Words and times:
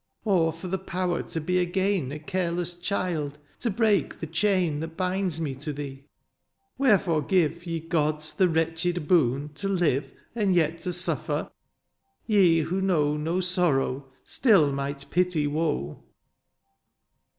"Or 0.25 0.51
for 0.51 0.67
the 0.67 0.79
power 0.79 1.21
to 1.21 1.39
be 1.39 1.59
again" 1.59 2.11
A 2.11 2.17
careless 2.17 2.73
child, 2.73 3.37
to 3.59 3.69
break 3.69 4.17
the 4.17 4.25
chain 4.25 4.79
"That 4.79 4.97
binds 4.97 5.39
me 5.39 5.53
to 5.57 5.71
thee. 5.71 6.05
Wherefore 6.79 7.21
give, 7.21 7.67
"Ye 7.67 7.81
gods, 7.81 8.33
the 8.33 8.49
wretched 8.49 9.07
boon, 9.07 9.49
to 9.53 9.69
live" 9.69 10.11
And 10.35 10.55
yet 10.55 10.79
to 10.79 10.91
suffer? 10.91 11.51
Ye 12.25 12.61
who 12.61 12.81
know 12.81 13.15
"No 13.15 13.41
sorrow, 13.41 14.07
stiU 14.25 14.73
might 14.73 15.05
pity 15.11 15.45
woe. 15.45 16.03